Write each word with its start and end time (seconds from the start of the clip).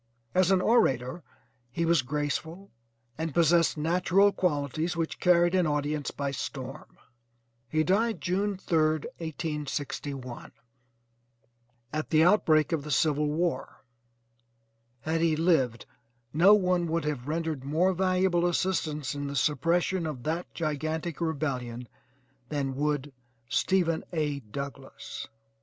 As 0.33 0.49
an 0.49 0.61
orator 0.61 1.21
he 1.69 1.85
was 1.85 2.01
graceful, 2.01 2.71
and 3.19 3.35
possessed 3.35 3.77
natural 3.77 4.31
qualities 4.31 4.97
which 4.97 5.19
carried 5.19 5.53
an 5.53 5.67
audience 5.67 6.09
by 6.09 6.31
storm. 6.31 6.97
He 7.69 7.83
died 7.83 8.19
June 8.19 8.57
3rd, 8.57 9.05
1861, 9.19 10.53
at 11.93 12.09
the 12.09 12.23
outbreak 12.23 12.71
of 12.71 12.83
the 12.83 12.89
civil 12.89 13.27
war. 13.27 13.85
Had 15.01 15.21
he 15.21 15.35
lived 15.35 15.85
no 16.33 16.55
one 16.55 16.87
would 16.87 17.05
have 17.05 17.27
rendered 17.27 17.63
more 17.63 17.93
valuable 17.93 18.47
assistance 18.47 19.13
in 19.13 19.27
the 19.27 19.35
suppression 19.35 20.07
of 20.07 20.23
that 20.23 20.51
gigantic 20.55 21.21
rebellion 21.21 21.87
than 22.49 22.73
would 22.75 23.13
Stephen 23.49 24.03
A. 24.11 24.39
Douglass. 24.39 25.27